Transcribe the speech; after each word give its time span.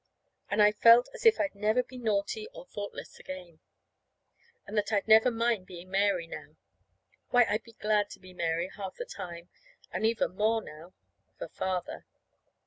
And 0.49 0.63
I 0.63 0.71
felt 0.71 1.09
as 1.13 1.27
if 1.27 1.39
I'd 1.39 1.53
never 1.53 1.83
be 1.83 1.99
naughty 1.99 2.47
or 2.55 2.65
thoughtless 2.65 3.19
again. 3.19 3.59
And 4.65 4.75
that 4.75 4.91
I'd 4.91 5.07
never 5.07 5.29
mind 5.29 5.67
being 5.67 5.91
Mary 5.91 6.25
now. 6.25 6.55
Why, 7.29 7.45
I'd 7.47 7.61
be 7.61 7.73
glad 7.73 8.09
to 8.09 8.19
be 8.19 8.33
Mary 8.33 8.67
half 8.75 8.95
the 8.95 9.05
time, 9.05 9.49
and 9.91 10.03
even 10.03 10.35
more 10.35 10.91
for 11.37 11.49
Father. 11.49 12.07